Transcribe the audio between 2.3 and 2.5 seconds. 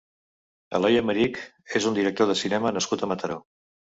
de